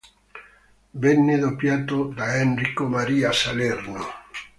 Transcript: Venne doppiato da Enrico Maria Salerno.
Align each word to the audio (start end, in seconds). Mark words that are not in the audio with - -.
Venne 1.03 1.37
doppiato 1.37 2.05
da 2.05 2.37
Enrico 2.37 2.87
Maria 2.87 3.31
Salerno. 3.31 4.03